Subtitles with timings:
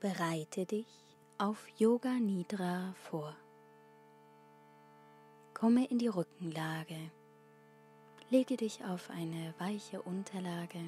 [0.00, 0.86] Bereite dich
[1.36, 3.36] auf Yoga Nidra vor.
[5.52, 6.96] Komme in die Rückenlage.
[8.30, 10.80] Lege dich auf eine weiche Unterlage,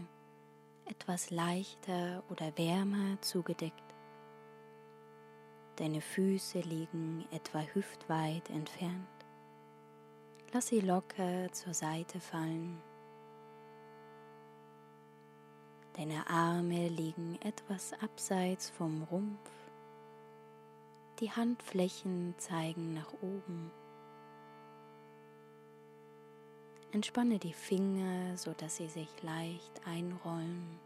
[0.86, 3.94] etwas leichter oder wärmer zugedeckt.
[5.76, 9.26] Deine Füße liegen etwa hüftweit entfernt.
[10.54, 12.80] Lass sie locker zur Seite fallen
[15.94, 19.50] Deine Arme liegen etwas abseits vom Rumpf.
[21.20, 23.70] Die Handflächen zeigen nach oben.
[26.92, 30.80] Entspanne die Finger, sodass sie sich leicht einrollen.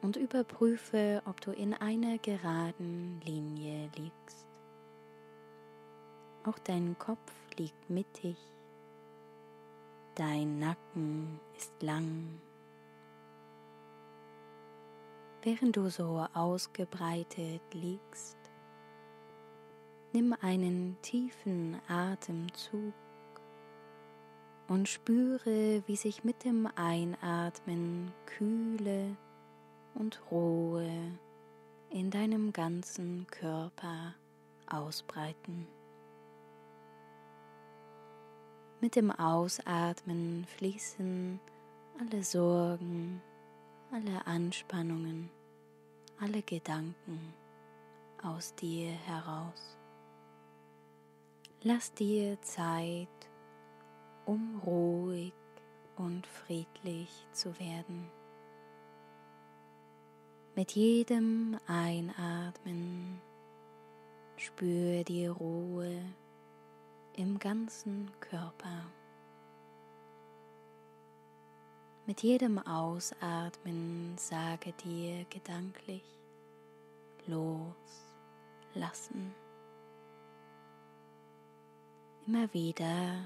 [0.00, 4.46] Und überprüfe, ob du in einer geraden Linie liegst.
[6.44, 8.38] Auch dein Kopf liegt mittig
[10.18, 12.40] Dein Nacken ist lang.
[15.42, 18.36] Während du so ausgebreitet liegst,
[20.12, 22.94] nimm einen tiefen Atemzug
[24.66, 29.16] und spüre, wie sich mit dem Einatmen Kühle
[29.94, 31.12] und Ruhe
[31.90, 34.16] in deinem ganzen Körper
[34.66, 35.68] ausbreiten.
[38.80, 41.40] Mit dem Ausatmen fließen
[41.98, 43.20] alle Sorgen,
[43.90, 45.30] alle Anspannungen,
[46.20, 47.34] alle Gedanken
[48.22, 49.76] aus dir heraus.
[51.62, 53.08] Lass dir Zeit,
[54.26, 55.32] um ruhig
[55.96, 58.08] und friedlich zu werden.
[60.54, 63.20] Mit jedem Einatmen
[64.36, 66.00] spür die Ruhe
[67.18, 68.86] im ganzen Körper.
[72.06, 76.04] Mit jedem Ausatmen sage dir gedanklich
[77.26, 77.74] loslassen.
[82.26, 83.24] Immer wieder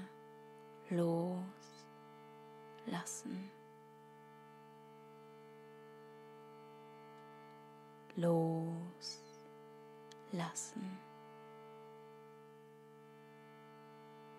[0.89, 1.51] loslassen.
[8.15, 9.03] Loslassen.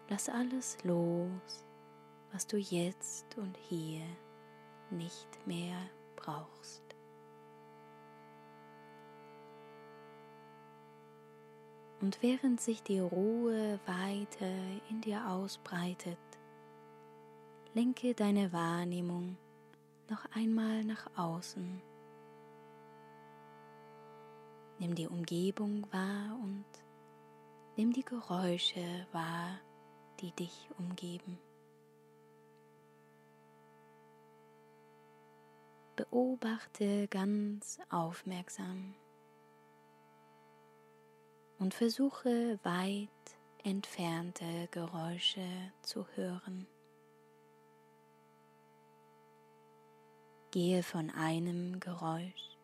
[0.08, 1.66] Lass alles los,
[2.32, 4.04] was du jetzt und hier
[4.90, 5.78] nicht mehr
[6.16, 6.82] brauchst.
[12.00, 14.52] Und während sich die Ruhe weiter
[14.90, 16.18] in dir ausbreitet,
[17.72, 19.38] lenke deine Wahrnehmung
[20.10, 21.80] noch einmal nach außen.
[24.78, 26.66] Nimm die Umgebung wahr und
[27.76, 29.58] nimm die Geräusche wahr,
[30.24, 31.38] die dich umgeben.
[35.96, 38.94] Beobachte ganz aufmerksam
[41.58, 43.10] und versuche weit
[43.64, 45.46] entfernte Geräusche
[45.82, 46.66] zu hören.
[50.52, 52.56] Gehe von einem Geräusch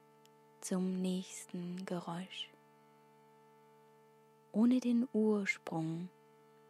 [0.62, 2.50] zum nächsten Geräusch,
[4.50, 6.08] ohne den Ursprung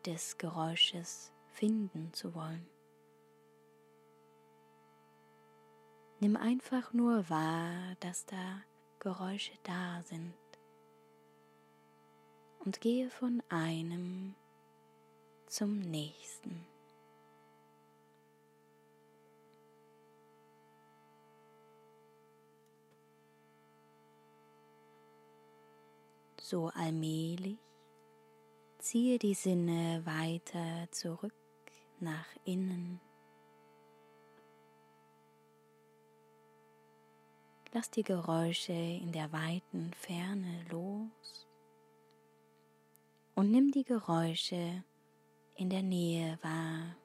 [0.07, 2.67] des Geräusches finden zu wollen.
[6.21, 8.63] Nimm einfach nur wahr, dass da
[8.99, 10.35] Geräusche da sind
[12.59, 14.35] und gehe von einem
[15.47, 16.67] zum nächsten.
[26.43, 27.70] So allmählich
[28.81, 31.35] Ziehe die Sinne weiter zurück
[31.99, 32.99] nach innen.
[37.73, 41.47] Lass die Geräusche in der weiten Ferne los
[43.35, 44.83] und nimm die Geräusche
[45.57, 46.97] in der Nähe wahr.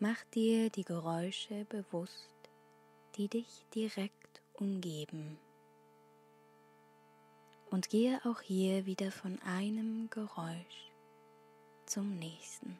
[0.00, 2.30] Mach dir die Geräusche bewusst,
[3.16, 5.40] die dich direkt umgeben.
[7.68, 10.92] Und gehe auch hier wieder von einem Geräusch
[11.86, 12.78] zum nächsten.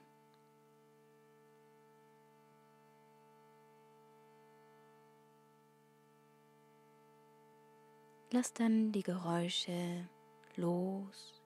[8.30, 10.08] Lass dann die Geräusche
[10.54, 11.42] los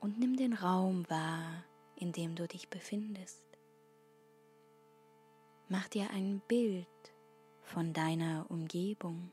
[0.00, 1.64] und nimm den Raum wahr,
[1.96, 3.49] in dem du dich befindest.
[5.70, 6.86] Mach dir ein Bild
[7.62, 9.30] von deiner Umgebung.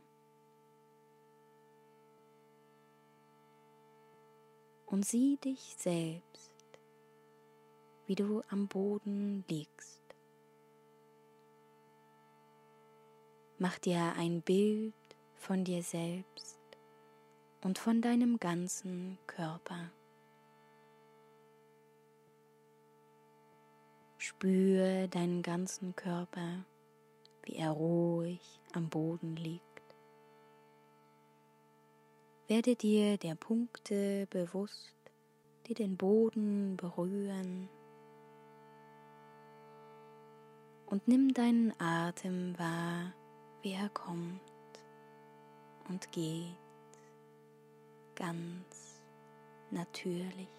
[4.88, 6.64] und sieh dich selbst,
[8.08, 10.02] wie du am Boden liegst.
[13.60, 14.94] Mach dir ein Bild
[15.36, 16.60] von dir selbst
[17.62, 19.92] und von deinem ganzen Körper.
[24.28, 26.66] Spüre deinen ganzen Körper,
[27.44, 29.96] wie er ruhig am Boden liegt.
[32.50, 34.98] Werde dir der Punkte bewusst,
[35.66, 37.70] die den Boden berühren.
[40.88, 43.14] Und nimm deinen Atem wahr,
[43.62, 44.42] wie er kommt
[45.88, 46.58] und geht,
[48.14, 49.02] ganz
[49.72, 50.57] natürlich.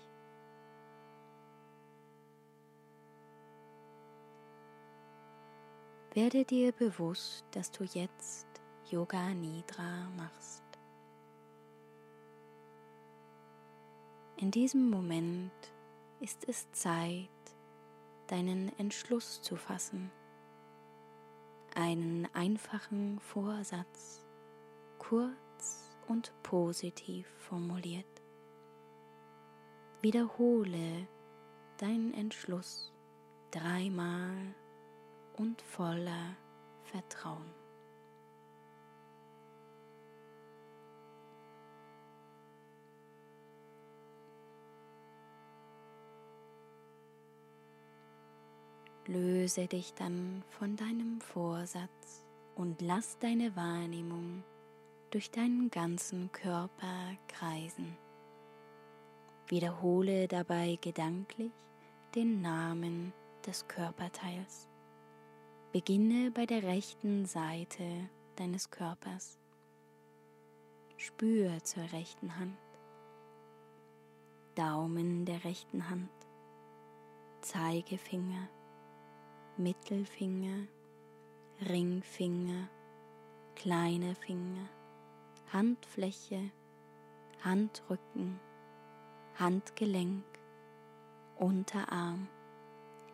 [6.20, 8.48] Werde dir bewusst, dass du jetzt
[8.90, 10.64] Yoga Nidra machst.
[14.36, 15.52] In diesem Moment
[16.18, 17.28] ist es Zeit,
[18.26, 20.10] deinen Entschluss zu fassen,
[21.76, 24.26] einen einfachen Vorsatz,
[24.98, 28.22] kurz und positiv formuliert.
[30.02, 31.06] Wiederhole
[31.76, 32.92] deinen Entschluss
[33.52, 34.52] dreimal
[35.38, 36.36] und voller
[36.84, 37.54] Vertrauen.
[49.06, 52.26] Löse dich dann von deinem Vorsatz
[52.56, 54.44] und lass deine Wahrnehmung
[55.10, 57.96] durch deinen ganzen Körper kreisen.
[59.46, 61.52] Wiederhole dabei gedanklich
[62.14, 63.14] den Namen
[63.46, 64.67] des Körperteils.
[65.70, 67.84] Beginne bei der rechten Seite
[68.36, 69.38] deines Körpers.
[70.96, 72.56] Spür zur rechten Hand.
[74.54, 76.08] Daumen der rechten Hand.
[77.42, 78.48] Zeigefinger.
[79.58, 80.66] Mittelfinger.
[81.68, 82.70] Ringfinger.
[83.54, 84.70] Kleiner Finger.
[85.52, 86.50] Handfläche.
[87.44, 88.40] Handrücken.
[89.38, 90.24] Handgelenk.
[91.36, 92.26] Unterarm.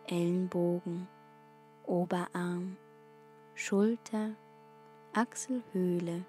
[0.07, 1.09] Ellenbogen
[1.87, 2.77] Oberarm,
[3.53, 4.35] Schulter,
[5.13, 6.25] Achselhöhle,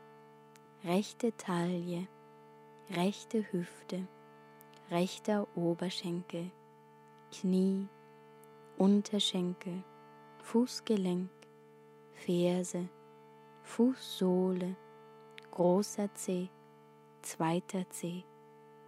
[0.84, 2.06] rechte Taille,
[2.90, 4.06] rechte Hüfte,
[4.90, 6.50] rechter Oberschenkel,
[7.32, 7.88] Knie,
[8.78, 9.82] Unterschenkel,
[10.42, 11.30] Fußgelenk,
[12.12, 12.88] Ferse,
[13.62, 14.76] Fußsohle,
[15.50, 16.48] großer Zeh,
[17.22, 18.24] zweiter Zeh,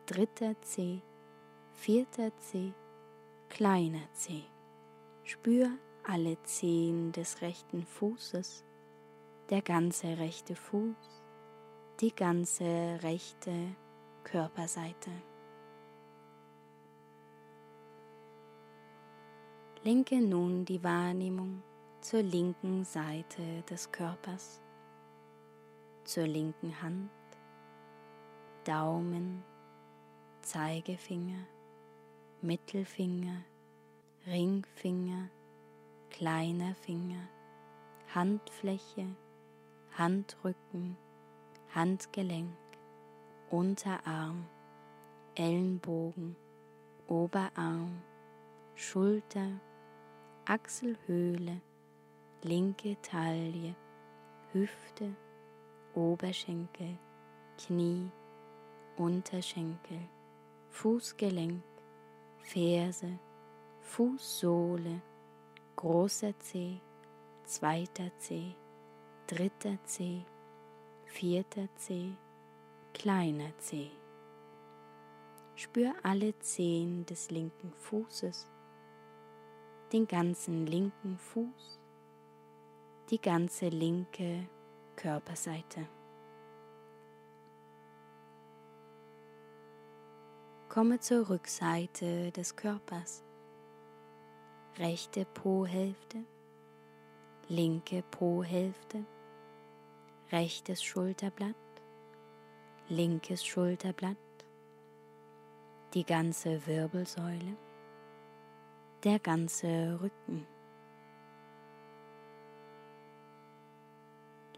[0.07, 1.01] dritter Zeh,
[1.73, 2.73] vierter Zeh,
[3.49, 4.45] kleiner Zeh.
[5.25, 5.71] Spür
[6.09, 8.65] alle Zehen des rechten Fußes,
[9.51, 11.23] der ganze rechte Fuß,
[12.01, 13.53] die ganze rechte
[14.25, 15.11] Körperseite.
[19.85, 21.63] Lenke nun die Wahrnehmung
[22.01, 24.63] zur linken Seite des Körpers,
[26.05, 27.11] zur linken Hand,
[28.65, 29.45] Daumen,
[30.41, 31.47] Zeigefinger,
[32.41, 33.45] Mittelfinger,
[34.27, 35.29] Ringfinger,
[36.19, 37.29] kleiner Finger,
[38.13, 39.07] Handfläche,
[39.97, 40.97] Handrücken,
[41.73, 42.57] Handgelenk,
[43.51, 44.45] Unterarm,
[45.37, 46.35] Ellenbogen,
[47.07, 48.03] Oberarm,
[48.75, 49.61] Schulter,
[50.45, 51.61] Achselhöhle,
[52.43, 53.77] linke Taille,
[54.53, 55.15] Hüfte,
[55.95, 56.99] Oberschenkel,
[57.59, 58.11] Knie,
[58.97, 60.01] Unterschenkel,
[60.71, 61.63] Fußgelenk,
[62.41, 63.21] Ferse,
[63.83, 65.01] Fußsohle,
[65.79, 66.81] großer C,
[67.45, 68.53] zweiter C,
[69.29, 70.25] dritter C,
[71.05, 72.17] vierter C,
[72.93, 73.89] kleiner C.
[75.55, 78.51] Spür alle Zehen des linken Fußes,
[79.93, 81.79] den ganzen linken Fuß,
[83.11, 84.49] die ganze linke
[84.97, 85.87] Körperseite.
[90.69, 93.23] Komme zur Rückseite des Körpers
[94.79, 96.19] rechte Po-Hälfte,
[97.49, 99.05] linke Po-Hälfte,
[100.31, 101.57] rechtes Schulterblatt,
[102.89, 104.17] linkes Schulterblatt,
[105.95, 107.57] die ganze Wirbelsäule,
[109.03, 110.47] der ganze Rücken.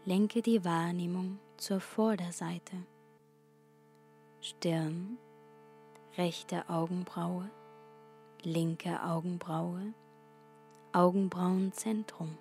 [0.05, 2.75] Lenke die Wahrnehmung zur Vorderseite,
[4.39, 5.17] Stirn,
[6.17, 7.49] rechte Augenbraue,
[8.43, 9.93] linke Augenbraue,
[10.93, 12.37] Augenbrauenzentrum,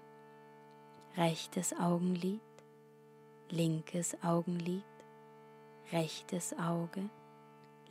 [1.17, 2.41] rechtes Augenlid,
[3.49, 4.83] linkes Augenlid,
[5.93, 7.09] rechtes Auge,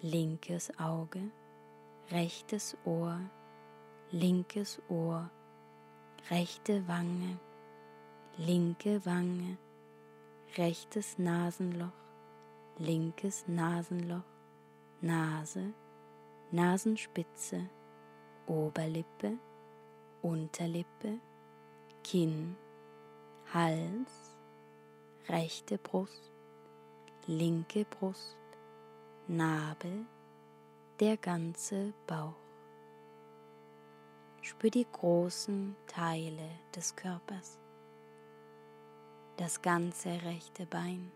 [0.01, 1.31] linkes Auge,
[2.11, 3.21] rechtes Ohr,
[4.11, 5.29] linkes Ohr,
[6.29, 7.39] rechte Wange,
[8.35, 9.57] linke Wange,
[10.57, 11.87] rechtes Nasenloch,
[12.77, 14.27] linkes Nasenloch,
[14.99, 15.73] Nase,
[16.51, 17.69] Nasenspitze,
[18.45, 19.37] Oberlippe,
[20.21, 21.19] Unterlippe,
[22.03, 22.57] Kinn,
[23.53, 24.35] Hals,
[25.29, 26.31] rechte Brust,
[27.25, 28.37] linke Brust,
[29.27, 30.05] Nabel,
[30.99, 32.33] der ganze Bauch.
[34.41, 37.57] Spür die großen Teile des Körpers,
[39.37, 41.11] das ganze rechte Bein,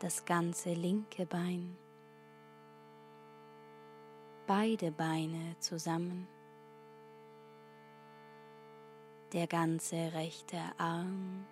[0.00, 1.76] das ganze linke Bein,
[4.46, 6.26] beide Beine zusammen,
[9.32, 11.44] der ganze rechte Arm,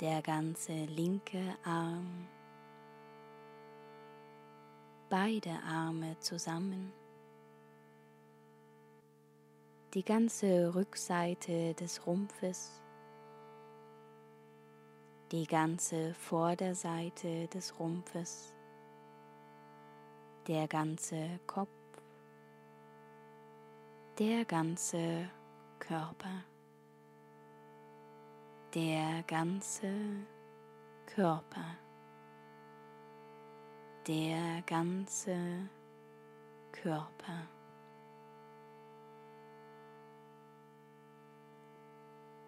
[0.00, 2.26] der ganze linke Arm,
[5.08, 6.92] beide Arme zusammen,
[9.94, 12.82] die ganze Rückseite des Rumpfes,
[15.30, 18.52] die ganze Vorderseite des Rumpfes,
[20.48, 21.79] der ganze Kopf,
[24.20, 25.30] der ganze
[25.80, 26.44] Körper
[28.74, 29.90] der ganze
[31.06, 31.76] Körper,
[34.06, 35.68] der ganze
[36.70, 37.48] Körper.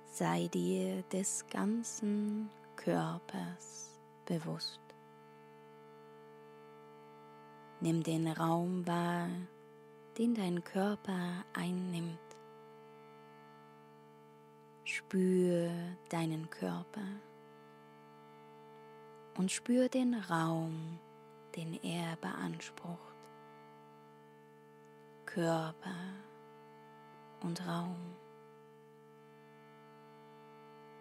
[0.05, 4.81] Sei dir des ganzen Körpers bewusst.
[7.81, 9.29] Nimm den Raum wahr,
[10.19, 12.19] den dein Körper einnimmt.
[14.85, 15.71] Spür
[16.11, 17.07] deinen Körper
[19.39, 20.99] und spür den Raum,
[21.57, 22.99] den er beansprucht.
[25.25, 25.97] Körper
[27.43, 27.97] und Raum.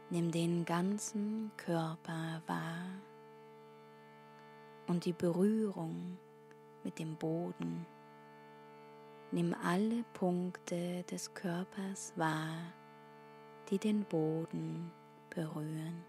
[0.09, 2.85] Nimm den ganzen Körper wahr
[4.87, 6.17] und die Berührung
[6.83, 7.85] mit dem Boden.
[9.31, 12.73] Nimm alle Punkte des Körpers wahr
[13.71, 14.91] die den Boden
[15.29, 16.03] berühren.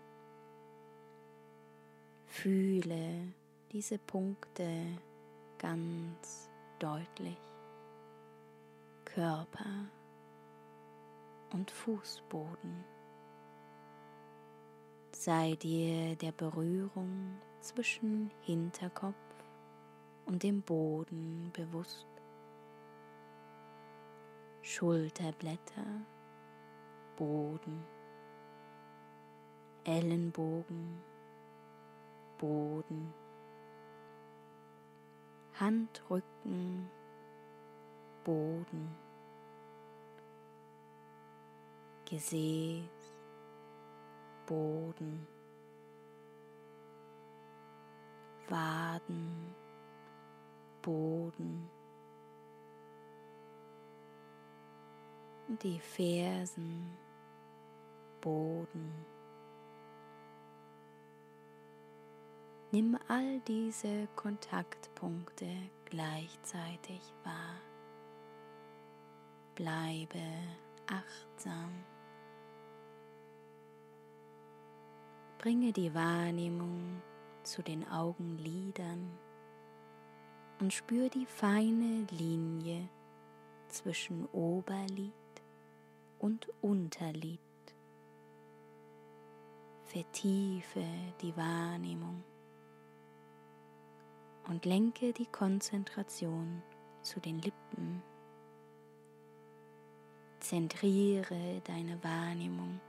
[2.27, 3.33] Fühle
[3.71, 4.99] diese Punkte
[5.59, 6.51] ganz
[6.81, 7.39] deutlich.
[9.05, 9.87] Körper
[11.53, 12.85] und Fußboden.
[15.13, 19.15] Sei dir der Berührung zwischen Hinterkopf
[20.25, 22.12] und dem Boden bewusst.
[24.63, 26.07] Schulterblätter
[27.17, 27.85] Boden,
[29.85, 31.03] Ellenbogen,
[32.39, 33.13] Boden,
[35.59, 36.89] Handrücken,
[38.25, 38.97] Boden,
[42.05, 43.15] Gesäß,
[44.47, 45.27] Boden,
[48.49, 49.55] Waden,
[50.83, 51.82] Boden.
[55.59, 56.97] Die Fersen,
[58.21, 58.93] Boden.
[62.71, 65.49] Nimm all diese Kontaktpunkte
[65.85, 67.61] gleichzeitig wahr.
[69.55, 70.23] Bleibe
[70.87, 71.85] achtsam.
[75.39, 77.03] Bringe die Wahrnehmung
[77.43, 79.19] zu den Augenlidern
[80.61, 82.89] und spür die feine Linie
[83.69, 85.13] zwischen Oberlid
[86.23, 87.41] und Unterlid.
[89.85, 90.85] Vertiefe
[91.21, 92.23] die Wahrnehmung
[94.49, 96.63] und lenke die Konzentration
[97.03, 98.03] zu den Lippen.
[100.39, 102.81] Zentriere deine Wahrnehmung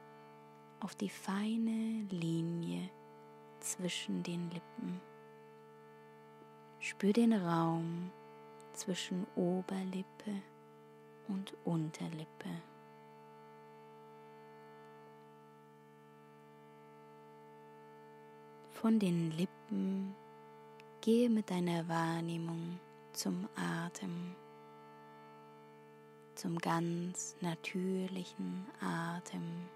[0.79, 2.89] auf die feine Linie
[3.59, 5.01] zwischen den Lippen.
[6.79, 8.11] Spür den Raum
[8.73, 10.41] zwischen Oberlippe
[11.27, 12.49] und Unterlippe.
[18.83, 20.13] Von den Lippen
[20.99, 22.81] gehe mit deiner Wahrnehmung
[23.13, 24.35] zum Atem,
[26.35, 29.69] zum ganz natürlichen Atem.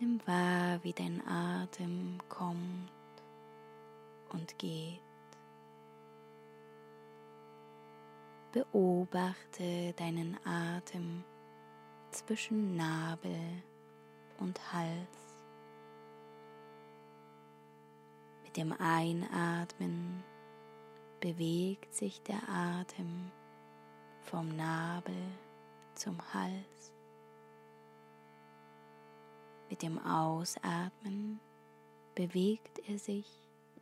[0.00, 2.90] Nimm wahr, wie dein Atem kommt
[4.30, 4.98] und geht.
[8.50, 11.22] Beobachte deinen Atem
[12.10, 13.62] zwischen Nabel
[14.38, 15.29] und Hals.
[18.50, 20.24] Mit dem Einatmen
[21.20, 23.30] bewegt sich der Atem
[24.22, 25.14] vom Nabel
[25.94, 26.92] zum Hals.
[29.68, 31.38] Mit dem Ausatmen
[32.16, 33.28] bewegt er sich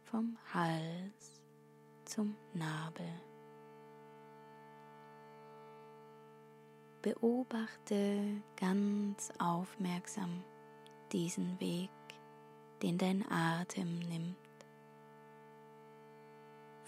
[0.05, 1.41] vom Hals
[2.05, 3.09] zum Nabel.
[7.01, 10.45] Beobachte ganz aufmerksam
[11.11, 11.89] diesen Weg,
[12.83, 14.48] den dein Atem nimmt.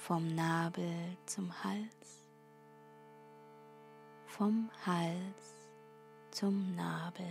[0.00, 2.25] Vom Nabel zum Hals,
[4.25, 5.69] vom Hals
[6.30, 7.30] zum Nabel.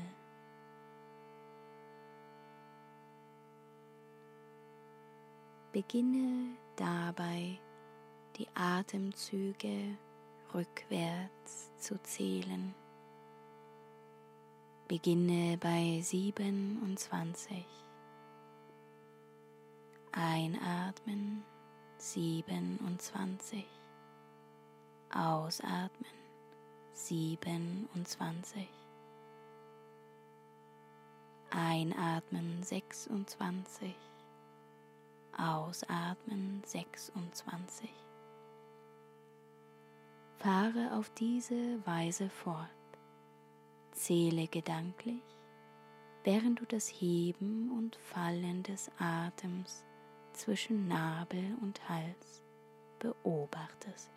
[5.72, 7.60] Beginne dabei
[8.38, 9.98] die Atemzüge
[10.54, 12.76] rückwärts zu zählen.
[14.88, 17.66] Beginne bei 27.
[20.12, 21.44] Einatmen
[22.00, 23.66] 27.
[25.14, 26.10] Ausatmen
[26.94, 28.68] 27.
[31.50, 33.96] Einatmen 26.
[35.38, 37.90] Ausatmen 26.
[40.38, 42.70] Fahre auf diese Weise fort.
[43.92, 45.22] Zähle gedanklich,
[46.24, 49.84] während du das Heben und Fallen des Atems
[50.40, 52.42] zwischen Nabel und Hals
[53.00, 54.10] beobachtest.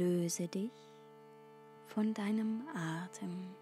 [0.00, 0.72] Löse dich
[1.88, 3.54] von deinem Atem.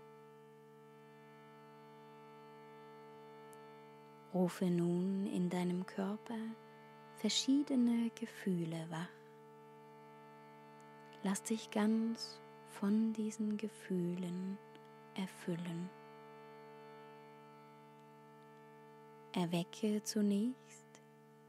[4.33, 6.39] Rufe nun in deinem Körper
[7.17, 9.09] verschiedene Gefühle wach.
[11.25, 14.59] Lass dich ganz von diesen Gefühlen
[15.17, 15.91] erfüllen.
[19.33, 21.03] Erwecke zunächst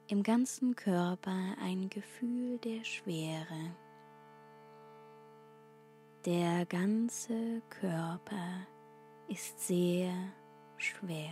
[0.08, 3.76] im ganzen Körper ein Gefühl der Schwere.
[6.26, 8.68] Der ganze Körper
[9.30, 10.12] ist sehr
[10.76, 11.32] schwer.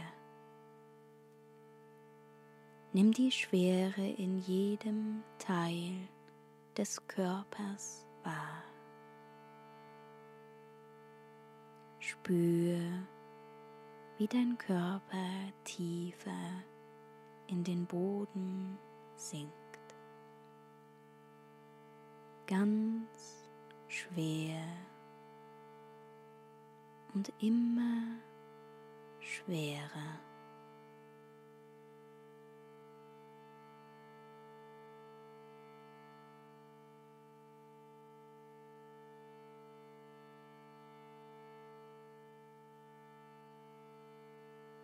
[2.93, 6.07] Nimm die Schwere in jedem Teil
[6.77, 8.63] des Körpers wahr.
[11.99, 12.79] Spür,
[14.17, 16.63] wie dein Körper tiefer
[17.47, 18.77] in den Boden
[19.17, 19.51] sinkt.
[22.47, 23.36] Ganz
[23.97, 24.61] schwer
[27.13, 28.19] und immer
[29.19, 30.19] schwerer.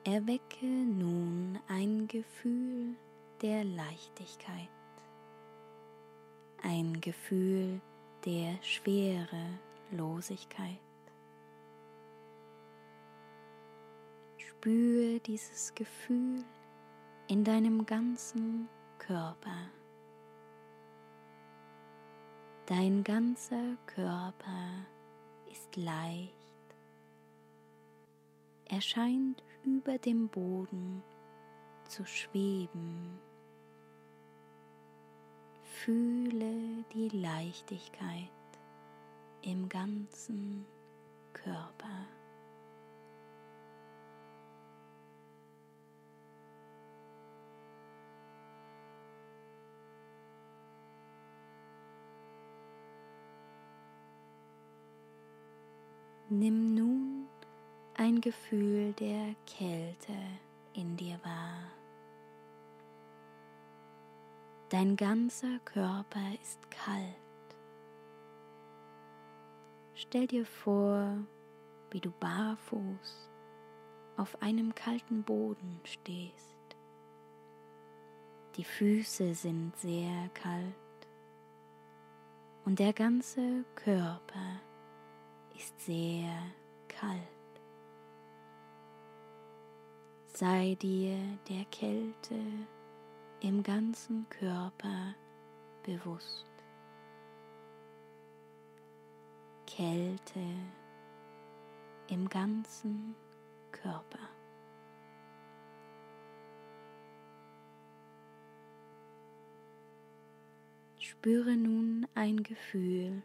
[0.06, 2.95] Erwecke nun ein Gefühl
[3.41, 4.69] der Leichtigkeit,
[6.62, 7.82] ein Gefühl
[8.62, 10.79] Schwerelosigkeit.
[14.38, 16.45] Spüre dieses Gefühl
[17.27, 19.69] in deinem ganzen Körper.
[22.65, 24.86] Dein ganzer Körper
[25.51, 26.31] ist leicht.
[28.65, 31.03] Er scheint über dem Boden
[31.89, 33.19] zu schweben.
[35.83, 38.29] Fühle die Leichtigkeit
[39.41, 40.65] im ganzen
[41.33, 42.07] Körper.
[56.29, 57.27] Nimm nun
[57.95, 60.13] ein Gefühl der Kälte
[60.75, 61.82] in dir wahr.
[64.73, 67.05] Dein ganzer Körper ist kalt.
[69.93, 71.15] Stell dir vor,
[71.91, 73.29] wie du barfuß
[74.17, 76.57] auf einem kalten Boden stehst.
[78.55, 80.73] Die Füße sind sehr kalt
[82.65, 84.59] und der ganze Körper
[85.55, 86.36] ist sehr
[86.88, 87.21] kalt.
[90.33, 92.39] Sei dir der Kälte
[93.43, 95.15] im ganzen Körper
[95.84, 96.47] bewusst.
[99.67, 100.39] Kälte
[102.08, 103.15] im ganzen
[103.73, 104.29] Körper.
[110.97, 113.21] Spüre nun ein Gefühl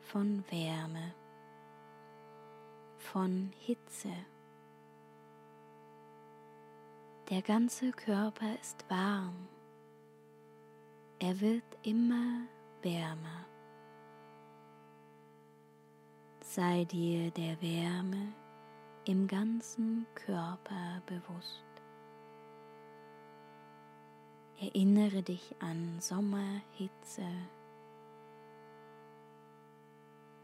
[0.00, 1.14] von Wärme,
[2.96, 4.12] von Hitze.
[7.28, 9.48] Der ganze Körper ist warm.
[11.20, 12.42] Er wird immer
[12.80, 13.44] wärmer.
[16.40, 18.32] Sei dir der Wärme
[19.04, 21.64] im ganzen Körper bewusst.
[24.60, 27.26] Erinnere dich an Sommerhitze.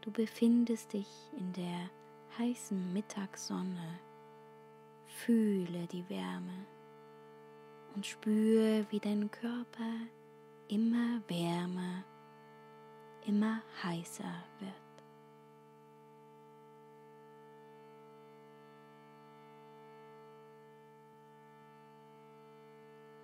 [0.01, 1.07] Du befindest dich
[1.37, 1.89] in der
[2.37, 3.99] heißen Mittagssonne.
[5.05, 6.65] Fühle die Wärme
[7.95, 9.93] und spüre, wie dein Körper
[10.67, 12.03] immer wärmer,
[13.25, 14.73] immer heißer wird.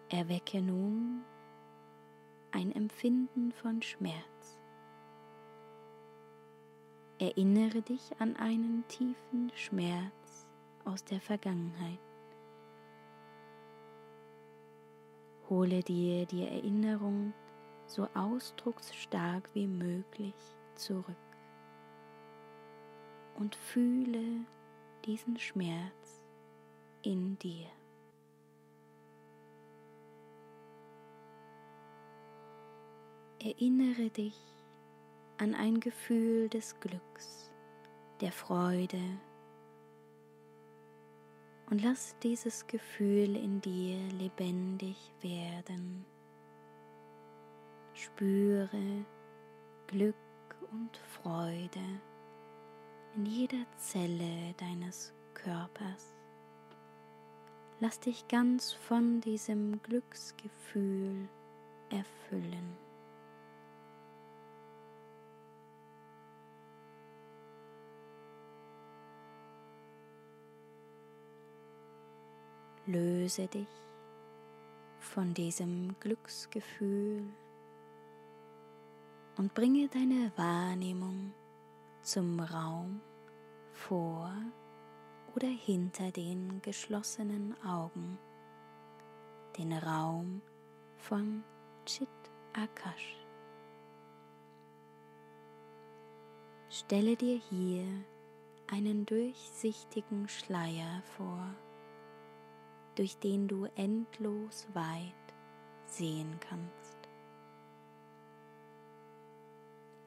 [0.09, 1.23] Erwecke nun
[2.51, 4.59] ein Empfinden von Schmerz.
[7.17, 10.47] Erinnere dich an einen tiefen Schmerz
[10.83, 11.99] aus der Vergangenheit.
[15.51, 17.33] Hole dir die Erinnerung
[17.85, 20.33] so ausdrucksstark wie möglich
[20.75, 21.05] zurück
[23.35, 24.45] und fühle
[25.03, 26.23] diesen Schmerz
[27.01, 27.67] in dir.
[33.43, 34.39] Erinnere dich
[35.37, 37.51] an ein Gefühl des Glücks,
[38.21, 39.01] der Freude
[41.71, 46.05] und lass dieses Gefühl in dir lebendig werden.
[47.93, 49.05] Spüre
[49.87, 50.15] Glück
[50.71, 51.79] und Freude
[53.15, 56.13] in jeder Zelle deines Körpers.
[57.79, 61.29] Lass dich ganz von diesem Glücksgefühl
[61.89, 62.77] erfüllen.
[72.87, 73.67] Löse dich
[74.99, 77.23] von diesem Glücksgefühl
[79.37, 81.31] und bringe deine Wahrnehmung
[82.01, 82.99] zum Raum
[83.71, 84.33] vor
[85.35, 88.17] oder hinter den geschlossenen Augen,
[89.57, 90.41] den Raum
[90.97, 91.43] von
[91.85, 92.09] Chit
[92.53, 93.15] Akash.
[96.69, 97.85] Stelle dir hier
[98.71, 101.53] einen durchsichtigen Schleier vor
[102.95, 105.13] durch den du endlos weit
[105.85, 106.97] sehen kannst.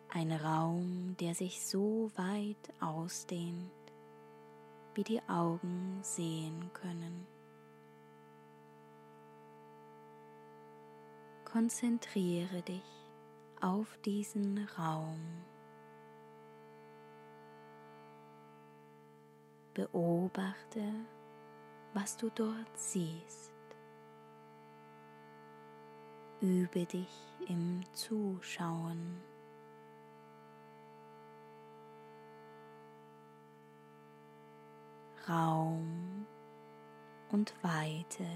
[0.09, 3.71] Ein Raum, der sich so weit ausdehnt,
[4.95, 7.27] wie die Augen sehen können.
[11.45, 12.83] Konzentriere dich
[13.61, 15.21] auf diesen Raum.
[19.73, 20.83] Beobachte,
[21.95, 23.53] was du dort siehst.
[26.41, 29.23] Übe dich im Zuschauen.
[35.29, 36.27] Raum
[37.31, 38.27] und Weite.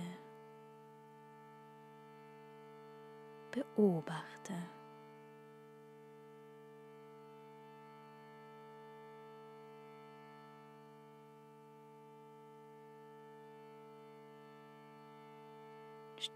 [3.51, 4.55] Beobachte.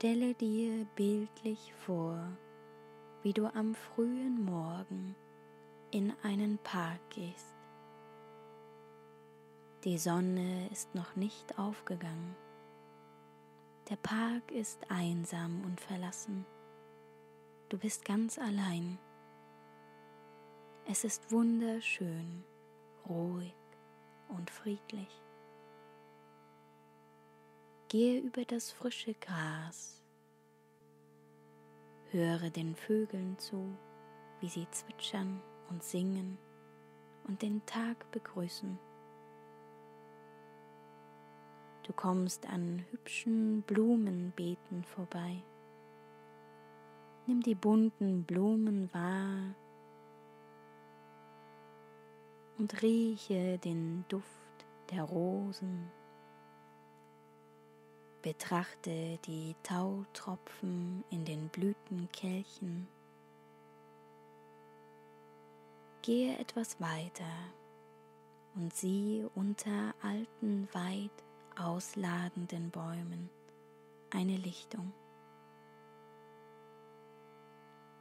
[0.03, 2.19] Stelle dir bildlich vor,
[3.23, 5.15] wie du am frühen Morgen
[5.93, 7.55] in einen Park gehst.
[9.85, 12.35] Die Sonne ist noch nicht aufgegangen.
[13.91, 16.47] Der Park ist einsam und verlassen.
[17.69, 18.99] Du bist ganz allein.
[20.85, 22.43] Es ist wunderschön,
[23.09, 23.55] ruhig
[24.27, 25.23] und friedlich.
[27.93, 30.03] Gehe über das frische Gras.
[32.11, 33.77] Höre den Vögeln zu,
[34.41, 36.39] wie sie zwitschern und singen
[37.29, 38.79] und den Tag begrüßen.
[41.83, 45.43] Du kommst an hübschen Blumenbeeten vorbei.
[47.27, 49.55] Nimm die bunten Blumen wahr
[52.57, 55.91] und rieche den Duft der Rosen.
[58.23, 62.87] Betrachte die Tautropfen in den Blütenkelchen.
[66.03, 67.25] Gehe etwas weiter
[68.55, 71.11] und sieh unter alten, weit
[71.59, 73.29] ausladenden Bäumen
[74.11, 74.93] eine Lichtung.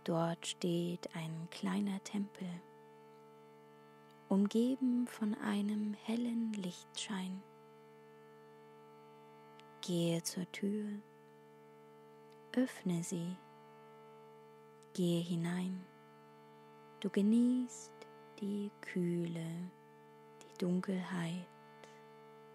[0.04, 2.48] Dort steht ein kleiner Tempel,
[4.30, 7.42] umgeben von einem hellen Lichtschein.
[9.94, 10.88] Gehe zur Tür,
[12.54, 13.36] öffne sie,
[14.94, 15.86] gehe hinein.
[17.02, 17.92] Du genießt
[18.40, 19.46] die Kühle,
[20.44, 21.46] die Dunkelheit,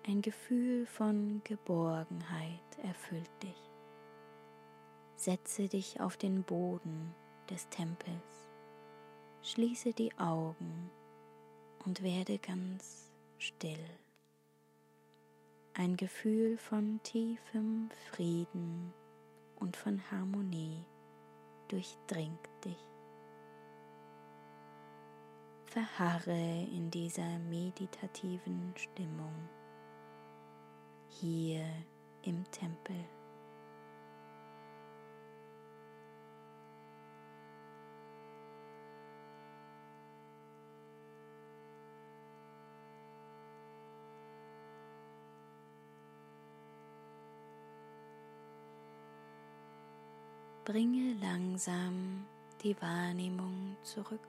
[0.07, 3.71] ein Gefühl von Geborgenheit erfüllt dich.
[5.17, 7.15] Setze dich auf den Boden
[7.51, 8.49] des Tempels.
[9.43, 10.91] Schließe die Augen
[11.85, 13.85] und werde ganz still.
[15.79, 18.95] Ein Gefühl von tiefem Frieden
[19.57, 20.83] und von Harmonie
[21.69, 22.83] durchdringt dich.
[25.67, 29.35] Verharre in dieser meditativen Stimmung
[31.11, 31.67] hier
[32.23, 33.05] im Tempel.
[50.67, 52.27] Bringe langsam
[52.61, 54.27] die Wahrnehmung zurück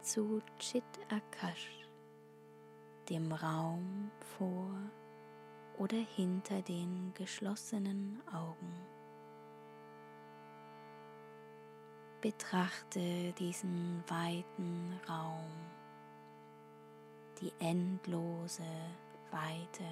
[0.00, 1.86] zu Chit Akash,
[3.08, 4.74] dem Raum vor
[5.78, 8.74] oder hinter den geschlossenen Augen.
[12.20, 15.48] Betrachte diesen weiten Raum,
[17.40, 18.66] die endlose
[19.30, 19.86] Weite.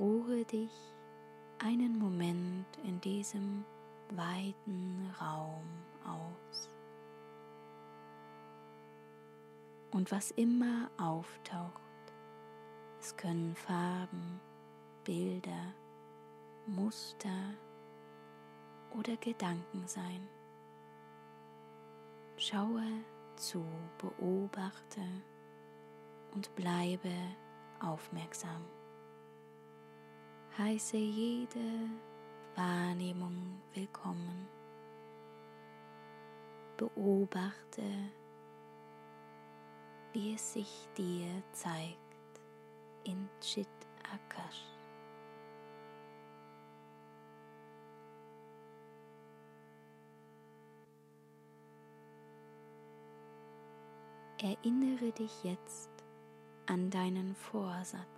[0.00, 0.97] Ruhe dich
[1.58, 3.64] einen Moment in diesem
[4.10, 5.66] weiten Raum
[6.04, 6.70] aus.
[9.90, 11.82] Und was immer auftaucht,
[13.00, 14.40] es können Farben,
[15.04, 15.74] Bilder,
[16.66, 17.54] Muster
[18.90, 20.28] oder Gedanken sein.
[22.36, 22.84] Schaue
[23.36, 23.64] zu,
[23.98, 25.02] beobachte
[26.34, 27.12] und bleibe
[27.80, 28.64] aufmerksam
[30.58, 31.88] heiße jede
[32.56, 34.48] Wahrnehmung willkommen.
[36.76, 37.84] Beobachte,
[40.12, 41.96] wie es sich dir zeigt
[43.04, 43.68] in Chit
[44.02, 44.64] Akash.
[54.42, 55.90] Erinnere dich jetzt
[56.66, 58.17] an deinen Vorsatz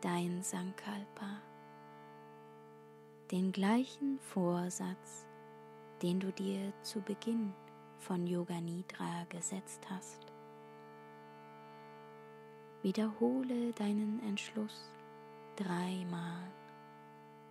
[0.00, 1.42] dein Sankalpa,
[3.30, 5.26] den gleichen Vorsatz,
[6.02, 7.52] den du dir zu Beginn
[7.98, 10.26] von Yoga Nidra gesetzt hast.
[12.82, 14.92] Wiederhole deinen Entschluss
[15.56, 16.52] dreimal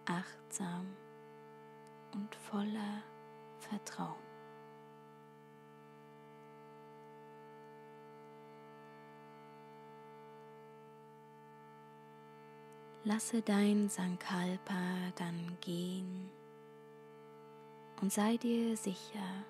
[0.05, 0.95] achtsam
[2.13, 3.01] und voller
[3.59, 4.24] Vertrauen.
[13.07, 14.73] Lasse dein Sankalpa
[15.15, 16.27] dann gehen
[18.01, 19.45] und sei dir sicher,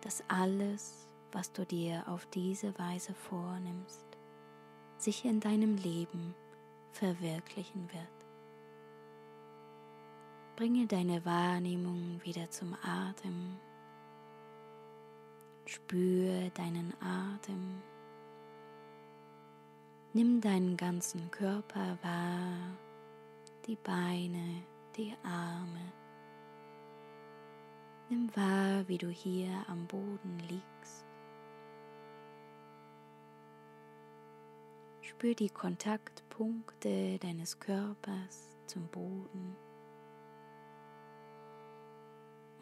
[0.00, 4.04] dass alles, was du dir auf diese Weise vornimmst,
[4.96, 6.34] sich in deinem Leben
[6.90, 8.26] verwirklichen wird.
[10.56, 13.60] Bringe deine Wahrnehmung wieder zum Atem.
[15.66, 17.80] Spüre deinen Atem
[20.14, 22.76] Nimm deinen ganzen Körper wahr,
[23.66, 24.62] die Beine,
[24.94, 25.90] die Arme.
[28.10, 31.06] Nimm wahr, wie du hier am Boden liegst.
[35.00, 39.56] Spür die Kontaktpunkte deines Körpers zum Boden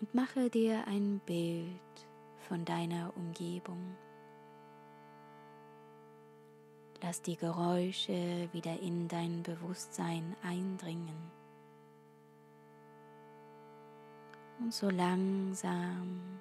[0.01, 2.07] und mache dir ein Bild
[2.49, 3.97] von deiner Umgebung.
[7.03, 11.31] Lass die Geräusche wieder in dein Bewusstsein eindringen.
[14.59, 16.41] Und so langsam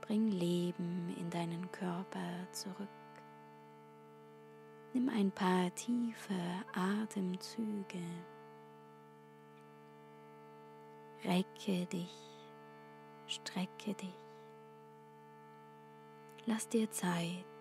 [0.00, 2.88] bring Leben in deinen Körper zurück.
[4.92, 6.34] Nimm ein paar tiefe
[6.72, 8.02] Atemzüge.
[11.24, 12.14] Recke dich,
[13.26, 14.14] strecke dich.
[16.46, 17.53] Lass dir Zeit.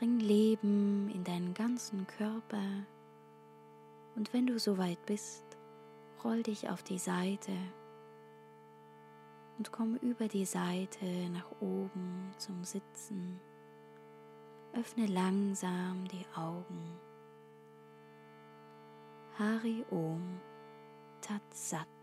[0.00, 2.86] Bring Leben in deinen ganzen Körper
[4.16, 5.44] und wenn du soweit bist,
[6.24, 7.52] roll dich auf die Seite
[9.58, 13.38] und komm über die Seite nach oben zum Sitzen.
[14.72, 16.98] Öffne langsam die Augen.
[19.38, 20.40] Hari Om
[21.20, 21.99] Tat Sat.